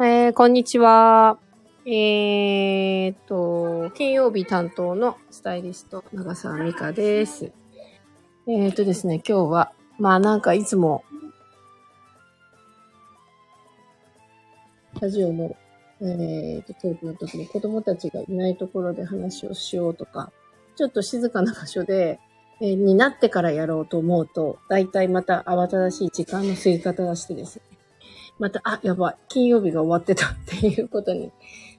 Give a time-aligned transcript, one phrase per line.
[0.00, 1.38] えー、こんにちは。
[1.84, 7.50] えーっと、金曜日担当のスタイリスト、長澤美香です。
[8.46, 11.02] えーっとですね、今日は、まあなんかいつも、
[15.00, 15.56] ラジオの、
[16.00, 20.30] えーっと、トークの時に子供たちがいないところで話をしようとか、
[20.78, 22.20] ちょっと静かな場所で、
[22.60, 27.62] えーになってからやろうと思うと、だいたいまた慌ただしい時間の過ぎ方がしてですね。
[28.38, 31.32] また、あ、やばい、金曜日が終わってたっていうことに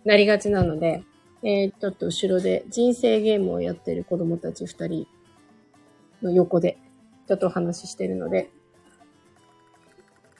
[0.04, 1.06] なりがちなので、
[1.44, 5.08] えーちょっと後ろで人生ゲームをやってる子供たち二人
[6.22, 6.78] の横で、
[7.30, 8.50] ちょっとお話ししてるので、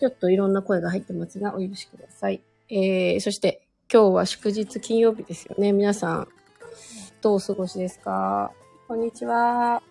[0.02, 2.42] ちょっといろんな声が入ってますが、お許しください。
[2.68, 5.72] えー、そして、今日は祝日金曜日ですよね。
[5.72, 6.28] 皆さん、
[7.22, 8.54] どうお過ごしですか？
[8.88, 9.82] こんにちは。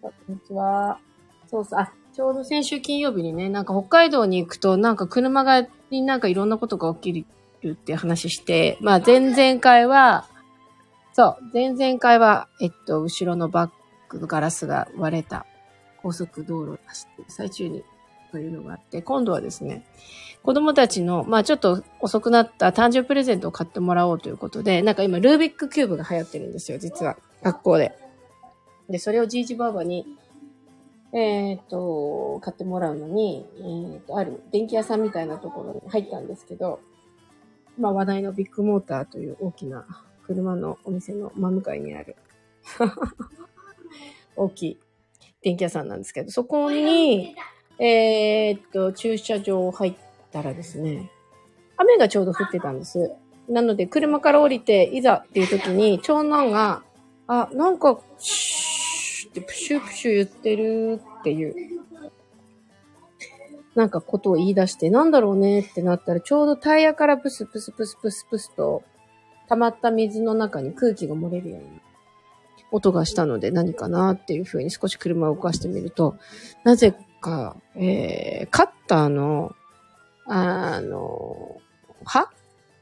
[0.00, 0.98] こんにちは。
[1.46, 7.26] そうそう、あ、ちょうど先週金曜日にね、なんか北海道に行くと、なんか車が、になんかいろんなことが起き
[7.62, 10.26] るって話して、まあ前々回は、
[11.12, 13.70] そう、前々回は、えっと、後ろのバッ
[14.08, 15.44] クのガラスが割れた
[16.00, 17.84] 高速道路を走っている最中に
[18.30, 19.84] というのがあって、今度はですね、
[20.42, 27.16] 子供たちの、まあちょっと遅くなった誕生日プレゼントを買ってもらおうということで、なんか今ルービックキューブが流行ってるんですよ、実は。
[27.42, 27.94] 学校で。
[28.88, 30.06] で、それをじいじばあばに、
[31.12, 33.46] えっ、と、買ってもらうのに、
[33.94, 36.80] えっ、と、ある電気屋さんみたいなところに入ったんですけど、
[37.78, 39.86] まあ話題のビッグモーターという大きな
[40.26, 42.16] 車のお店の真向かいにある
[44.36, 44.78] 大きい
[45.42, 47.34] 電気屋さんなんですけど、そこに、
[47.78, 49.94] えっと、駐車場入っ
[50.32, 51.10] たらですね、
[51.76, 53.12] 雨がちょうど降ってたんです。
[53.48, 56.82] なので、車から降りて、いざっていう時に、長男が、
[57.28, 61.54] あ、なんか、シューってプシュプシュ言ってるっていう、
[63.74, 68.82] なんかことを言い出して、なんだろうねってなったら、ちょうどタイヤからプスプスプスプスプスと、
[69.48, 71.80] 溜まった水の中に空気が漏れるように、
[72.70, 76.16] 音がしたので何かなっていうふうに少し車を動かしてみると、
[76.64, 79.54] なぜか、えー、カッターの、
[80.26, 81.60] あの、
[82.04, 82.30] 刃？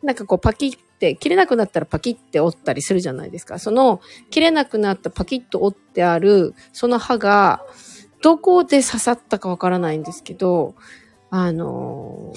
[0.02, 3.58] なんかこうパキって、切れなくなったらパキって折ったりするじゃないですか。
[3.58, 7.64] その、切れなくなったパキッと折ってある、その刃が、
[8.22, 10.74] どこで刺さったかわからないんですけど、
[11.30, 12.32] あの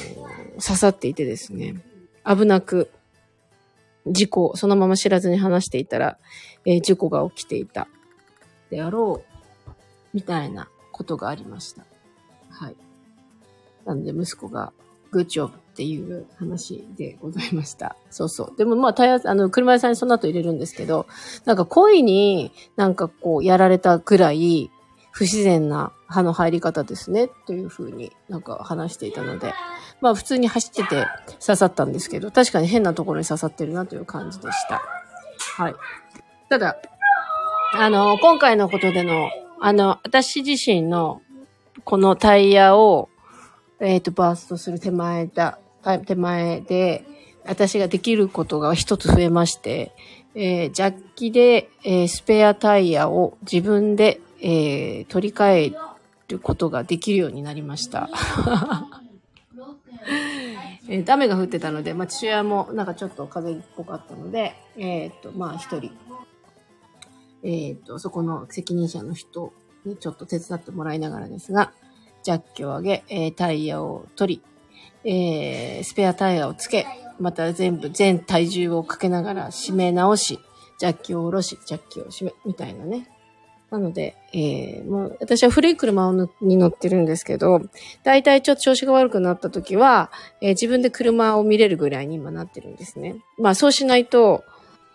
[0.54, 1.76] 刺さっていてですね、
[2.26, 2.92] 危なく、
[4.06, 6.18] 事故、そのまま知らずに話していたら、
[6.66, 7.88] えー事故が起きていた
[8.70, 9.24] であろ
[9.68, 9.72] う、
[10.14, 11.86] みたいなことがありました。
[12.60, 12.76] はい。
[13.86, 14.74] なので、息子が、
[15.12, 17.96] グッジョブっていう話でございました。
[18.12, 18.58] そうそう。
[18.58, 21.08] でもまあ、タイヤ、あの、車屋さんにその後入れるんですけど、
[21.46, 24.70] なんか恋になんかこう、やられたぐらい、
[25.12, 29.54] 不自然な刃の入り方ですね、というふうになんか話していたので、
[30.02, 31.08] まあ普通に走ってて
[31.46, 34.82] 刺さったんですけど、確かに変なところに刺さってるなという感じでした。
[35.58, 35.76] はい。
[36.50, 36.78] ただ、
[37.74, 41.22] あの、今回のことでの、あの、私自身の
[41.90, 43.10] このタイヤを、
[43.80, 45.58] えっ、と、バーストする手前だ、
[46.06, 47.04] 手前で、
[47.48, 49.92] 私ができることが一つ増えまして、
[50.36, 55.74] えージャッキで、えースペアタイヤを自分で、えー取り替え
[56.28, 58.08] ることができるようになりました。
[60.88, 65.92] えー雨が降ってたので、まあ、父親もなんかちょっと風邪っぽかったので、えーっと、まあ、一人、
[67.42, 69.54] えーっと、そこの責任者の人
[69.86, 71.74] にちょっと手伝ってもらいながらですが、
[72.30, 76.86] ジャッキを上げ、えータイヤを取り、えースペアタイヤをつけ、
[77.20, 80.40] また全部、全体重をかけながら締め直し、
[80.78, 83.10] ジャッキを下ろし、ジャッキを締め、みたいなね。
[83.72, 87.64] なので、えーもう私は古い車をに乗ってるんですけど、
[88.04, 93.16] だいたいちょっと調子が悪くなった時は、えー自分で車を見れるぐらいに今なってるんですね。
[93.40, 94.44] まあそうしないと、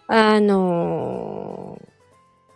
[0.07, 1.85] あのー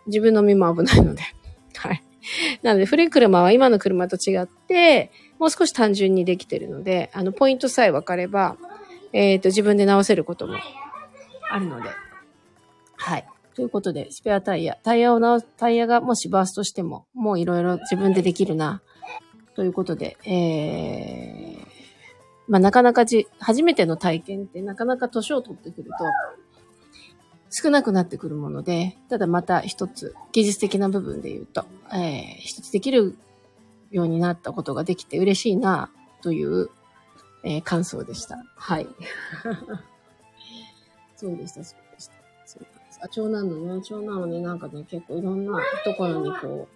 [0.05, 1.21] 自分の身も危ないので。
[1.75, 2.01] はい。
[2.63, 8.57] なので古い車は今の車と違って、もう少し単純にできてるので、あの、ポイントさえ分かれば、
[9.13, 10.55] えっ、と、自分で直せることも
[11.49, 11.89] あるので。
[12.95, 13.25] はい。
[13.55, 14.77] ということで、スペアタイヤ。
[14.83, 18.81] タイヤを直す、タイヤがもしバーストしても、もういろいろ自分でできるな。
[19.55, 21.67] ということで、えー、
[22.47, 26.05] まあなかなかじ、初めての体験ってなかなか年を取ってくると、
[27.51, 33.17] 少なくなってくるもので、ただまた一つ、技術的な部分で言うと、えー、一つできる
[33.91, 35.89] ようになったことができて嬉しいな、
[36.21, 36.69] という、
[37.43, 38.43] えー感想でした。
[38.55, 38.87] はい。
[41.15, 42.13] そうでした、そうでした。
[42.45, 42.99] そうです。
[43.01, 46.75] あ、長男のね、長男はね、なんかね、結構いろんなところにこう、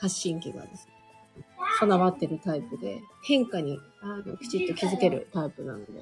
[0.00, 1.44] 発信機がですね、
[1.78, 5.92] 備わってるタイプで、変化にあのきちっと気づけるタイプなので、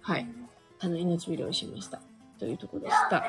[0.00, 0.26] はい。
[0.80, 2.00] あの、命拾いしました。
[2.44, 3.24] というところでした。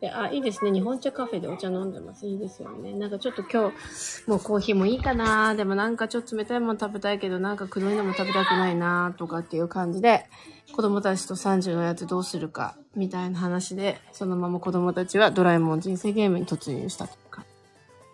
[0.00, 0.72] で、あ、いいですね。
[0.72, 2.26] 日本茶カフェでお茶飲んでます。
[2.26, 2.94] いいですよね。
[2.94, 10.24] なんかちょっと今日、もうコーヒーもいいかなでもなんかちょっと冷たいもの食べたいけど、なんか黒いのも食べたくないなとかっていう感じで、
[10.72, 17.44] 子供たちと3時のやつどうするか、みたいな話で、そのまま子供たちはドラえもん人生ゲームに突入したとか。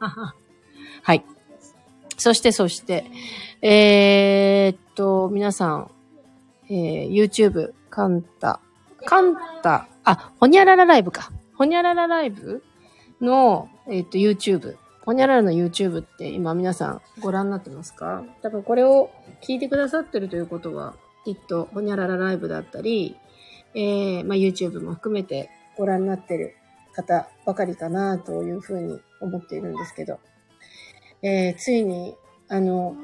[1.03, 1.25] はい。
[2.17, 3.05] そして、そして、
[3.63, 5.91] えー、っと、皆さん、
[6.69, 8.59] えー、YouTube、カンタ、
[9.05, 11.33] カンタ、あ、ほにゃららライブか。
[11.57, 12.63] ほにゃららライブ
[13.21, 14.77] の、えっ、と、YouTube。
[15.05, 18.25] ほにゃららの YouTube って今皆さんご覧になってますか？
[18.43, 19.11] 多分これを
[19.41, 20.95] 聞いてくださってるということは、
[21.25, 23.17] きっとほにゃららライブだったり、
[23.75, 26.55] えー、まあ、YouTube も含めてご覧になってる
[26.93, 30.21] 方ばかりかなというふうに思っているんですけど、
[31.23, 32.15] えー、ついに、
[32.49, 32.97] あの、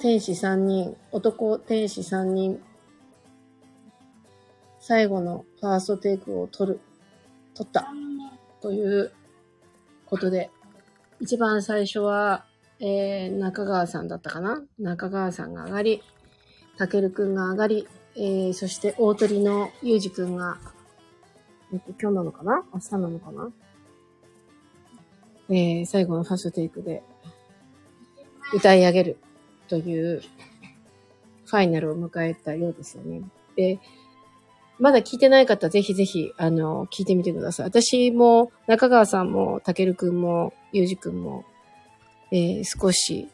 [0.00, 2.62] 天使3人、男天使3人
[4.86, 6.80] 最後のファーストテイクを取る、
[7.54, 7.88] 取った、
[8.60, 9.14] という
[10.04, 10.50] ことで、
[11.20, 12.44] 一番最初は、
[12.80, 14.62] えー、中川さんだったかな？
[14.78, 16.02] 中川さんが上がり、
[16.76, 20.58] たけるくんが上がり、えー、そして大鳥のゆうじくんが、
[21.72, 22.62] えっと、今日なのかな？
[22.74, 23.50] 明日なのかな？
[25.48, 27.02] えー、最後のファーストテイクで
[28.52, 29.16] 歌い上げる
[29.68, 30.20] という
[31.46, 33.22] ファイナルを迎えたようですよね。
[33.56, 33.78] で、
[34.78, 37.66] まだ聞いてない方、ぜひぜひ、あの、聞いてみてください。
[37.66, 41.44] 私も、中川さんも、たけるくんも、ゆうじくんも、
[42.32, 43.28] えー、少し、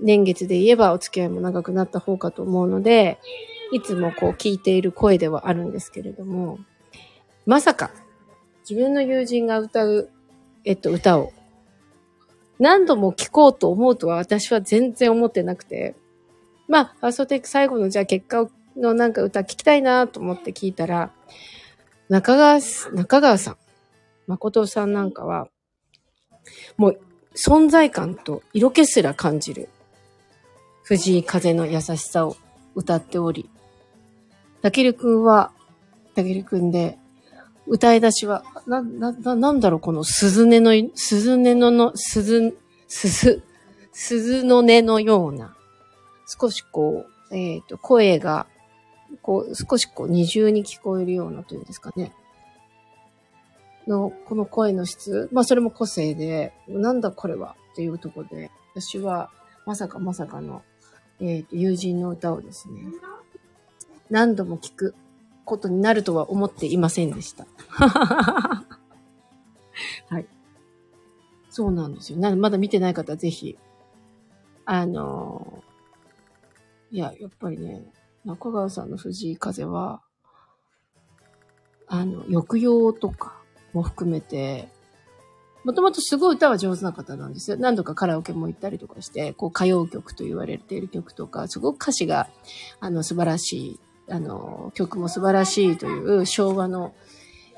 [0.00, 3.18] 年月で言えばお付き合いも長くなった方かと思うので、
[3.72, 6.58] いつもこう聞いている声ではあるんですけれども、
[7.46, 7.90] まさか、
[8.68, 10.10] 自分の友人が歌う、
[10.64, 11.32] えっと、歌を、
[12.58, 15.94] 何度も聞こうと思うとは私は全然思ってなくて、
[16.68, 18.50] まあ、ファーストテイク最後のじゃあ結果を
[18.80, 21.10] のなんか歌聞きたいなと思って聞いたら、
[22.08, 22.60] 中川、
[22.92, 23.56] 中川さん、
[24.26, 25.48] 誠さんなんかは、
[26.76, 27.00] もう
[27.34, 29.68] 存在感と色気すら感じる
[30.82, 32.36] 藤井風の優しさを
[32.74, 33.48] 歌っており、
[34.62, 35.52] たけるくんは、
[36.14, 36.98] たけるくんで、
[37.66, 42.56] 歌い出しは、な、な、な、なんだろう、この鈴音の、鈴音のの、鈴、
[42.88, 43.42] 鈴、
[43.92, 45.54] 鈴の音のような、
[46.26, 48.46] 少しこう、えっ、ー、と、声が
[49.22, 52.12] こう、少しこう二重に聞こえるようなというんですかね。
[53.86, 55.28] の、この声の質。
[55.32, 59.30] まあそれも個性で、なんだこれはっていうところで、私は
[59.66, 60.62] まさかまさかの、
[61.20, 62.80] えっ、ー、と、友人の歌をですね、
[64.08, 64.94] 何度も聞く
[65.44, 67.46] ことになるとは思っていませんでした。
[70.08, 70.26] はい。
[71.50, 72.18] そうなんですよ。
[72.18, 73.58] なまだ見てない方はぜひ、
[74.64, 77.84] あのー、いや、やっぱりね、
[78.24, 80.02] 中川さんの藤井風は、
[81.86, 83.40] あの、抑揚とか
[83.72, 84.68] も含めて、
[85.64, 87.56] もともとすごい歌は上手な方なんですよ。
[87.58, 92.28] 何度かカラオケも行ったりとかして、こう歌謡曲と言われている曲とか、すごく歌詞が、
[92.80, 96.94] あの、素晴らしい、あの、曲も素晴らしいという昭和の、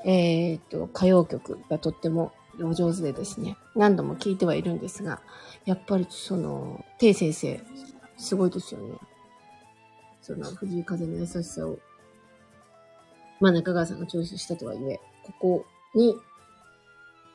[0.05, 5.21] えー、っと、歌謡曲がとってもお上手でですね、何度も聴いてはいるんですが、
[5.65, 7.61] やっぱりその、て先生、
[8.17, 8.97] すごいですよね。
[10.23, 11.77] その藤井風の優しさを、
[13.39, 16.15] まあ中川さんがチョイスしたとはいえ、ここに、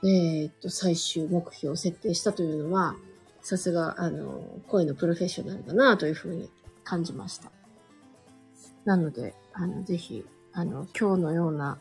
[0.03, 2.97] えー、っと、最終目標を設定したというのは、
[3.43, 6.51] さすが、あの、声のプロフェッショナルだなというふうに
[6.83, 7.51] 感じました。
[8.85, 11.79] なので、あの、ぜひ、あの、今日のような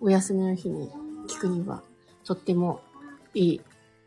[0.00, 0.90] お休みの日に
[1.28, 1.82] 聞くには、
[2.24, 2.80] とっても
[3.34, 3.60] いい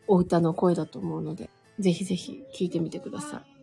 [0.07, 3.54] お歌の声だと思うので、ぜひぜひ聞いてみてください。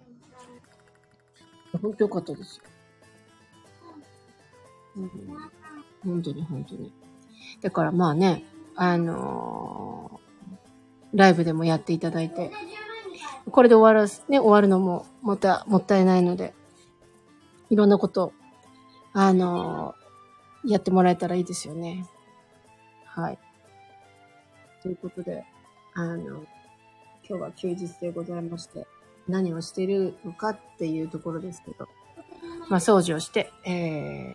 [1.83, 2.65] 本当よかったですよ。
[4.97, 5.11] うん、
[6.05, 6.93] 本当に本当に。
[7.61, 8.45] だからまあね、
[8.77, 12.51] あのー、ライブでもやっていただいて、
[13.51, 16.55] これで終わらす、ね、終わるのもまたもったいないので、
[17.69, 18.33] いろんなこと、
[19.13, 22.07] あのー、やってもらえたらいいですよね。
[23.07, 23.39] はい。
[24.83, 25.45] ということで、
[25.95, 26.45] あの、
[27.29, 28.87] 今日は休日でございまして、
[29.29, 31.89] 何をしてるのかっていうところですけど、
[32.69, 34.35] まあ、掃除をして、え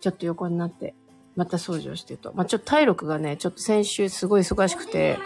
[0.00, 0.94] ちょっと横になって、
[1.36, 2.32] また掃除をしてると。
[2.34, 5.18] まあ、ちょっと体力がね、ちょっと先週すごい忙しくて、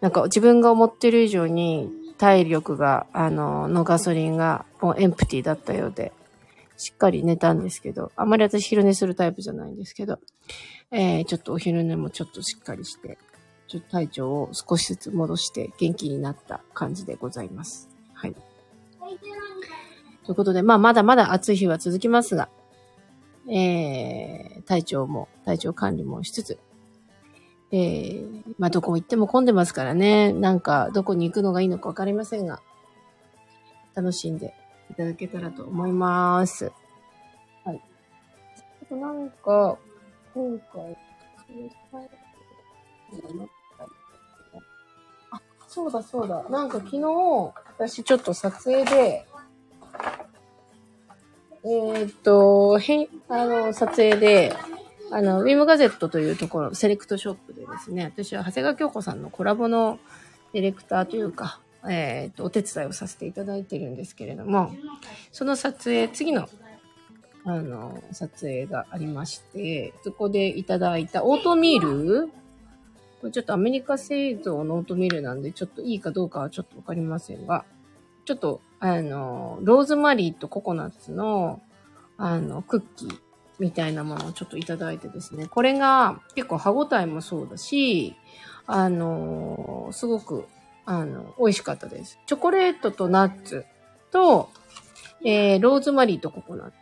[0.00, 6.12] なんか自分が思ってる以上に体力が、あの、のガソリンがもうエンプティだったようで、
[6.76, 10.18] しっかり寝たんですけど、あまり私昼寝するタイプじゃないんですけど、
[10.92, 13.18] えー、ちょっとお昼寝もちょっとしっかりして、
[13.68, 17.88] ちょっと体調を少しずつ戻して元気になった感じでございます。
[18.14, 18.34] はい。
[20.24, 22.48] ということで、まあまだまだ暑い日は続きますが、
[23.46, 26.58] えー、体調も、体調管理もしつつ、
[27.70, 32.60] えー、まあどこ行っても混んでますからね、なんかどこに行くのがいいのかわかりませんが、
[33.94, 34.54] 楽しんで
[34.90, 36.72] いただけたらと思います。
[37.64, 37.82] はい。
[38.90, 39.78] なんか、
[40.34, 40.96] 今回、
[41.92, 42.08] あ、
[45.78, 46.44] そうだそうだ。
[46.50, 49.26] なんか昨日、私ちょっと撮影で、
[51.64, 54.56] えー、っと、へんあの、撮影で、
[55.12, 60.00] あの、ウィムガゼットというところ、セレクトショップでですね、私は長谷川京子さんのコラボの
[60.52, 64.72] ディレクターというか、えっ、と、お手伝いをさせていただいてるんですけれども、
[65.30, 66.48] その撮影、次の、
[67.44, 72.32] あの、撮影がありまして、そこでいただいたオートミール
[73.20, 77.64] これちょっとアメリカ製造のオートミールなんで、ちょっといいかどうかはちょっとわかりませんが、
[78.24, 81.60] ちょっと、あの、ローズマリーとココナッツの、
[82.16, 83.18] あの、クッキー
[83.58, 88.16] みたいなものをちょっといただいてですね、これが結構歯応えもそうだし、
[88.66, 90.44] あの、すごく
[90.90, 92.18] あの、美味しかったです。
[92.24, 93.66] チョコレートとナッツ
[94.10, 94.48] と、
[95.22, 96.74] えー、ローズマリーとココナッツ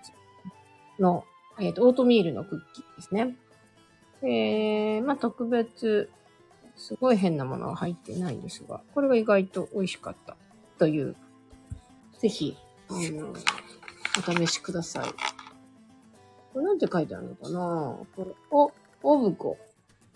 [1.02, 1.24] の、
[1.58, 3.34] えっ、ー、と、オートミールのクッキーですね。
[4.22, 6.08] えー、まあ、特別、
[6.76, 10.36] すごい変なものは入ってないんですが、これが意外と美味しかった
[10.78, 11.16] という、
[12.18, 12.56] ぜひ、
[12.88, 13.32] あの、
[14.18, 15.08] お試しください。
[16.52, 17.98] これなんて書いてあるのかな？
[18.14, 19.56] これ、お、オブゴ。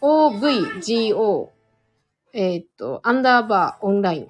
[0.00, 1.48] OVGO
[2.32, 4.28] えっ、と、アンダーバーオンライン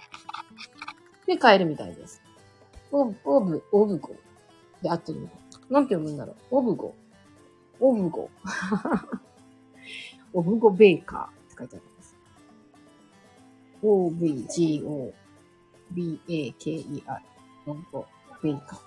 [1.26, 2.22] で買えるみたいです。
[2.90, 4.16] オブ、オブ、オブゴ
[4.82, 5.28] で合ってるの
[5.68, 6.56] なんて読むんだろう？
[6.56, 6.94] オブゴ。
[7.78, 8.30] オブゴ。
[10.32, 11.84] オブゴベーカーって書いてあり
[13.82, 13.86] ます。
[13.86, 15.12] O-V-G-O
[15.92, 17.22] B-A-K-E-R
[17.66, 18.06] オブゴ
[18.42, 18.76] ベーカ。
[18.76, 18.80] っ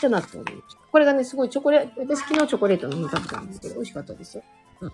[0.00, 0.76] てなっております。
[0.90, 4.42] これがね、すごいチョコレート、私昨日チョコレートの日食べたんですけど、美味しかったですよ。
[4.80, 4.92] うん。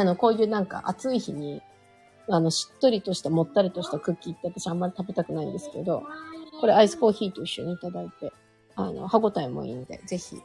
[0.00, 1.62] あの、こういうなんか暑い日に
[2.28, 6.02] あの、しっとりとした、もったりとしたクッキーって私あんまり食べたくないんですけど、
[6.60, 8.32] これアイスコーヒーと一緒にいただいて、
[8.74, 10.42] あの、歯応えもいいんで、ぜひ、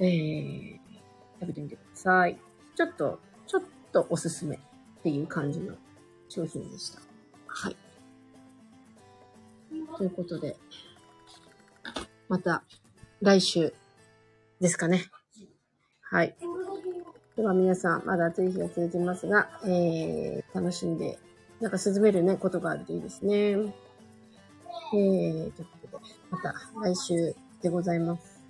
[0.00, 0.78] えー、
[1.40, 2.38] 食べてみてください。
[2.76, 4.58] ちょっと、ちょっとおすすめっ
[5.02, 5.74] ていう感じの
[6.30, 7.00] 商品でした。
[7.46, 7.76] はい。
[9.98, 10.56] ということで、
[12.28, 12.62] また
[13.20, 13.74] 来週
[14.60, 15.10] ですかね。
[16.00, 16.36] はい。
[17.36, 21.18] では皆さん、まだ暑い日が続きますが、えー、楽しんで、
[21.60, 23.34] なんか涼めるね、ことがあるといいですね。
[23.34, 28.42] えー、ということで、また来週でございます。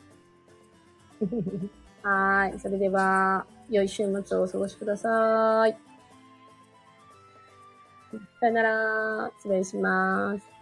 [2.03, 2.59] はい。
[2.61, 5.90] それでは、良い週末をお過ごしください。
[8.41, 9.31] さよなら。
[9.39, 10.60] 失礼します。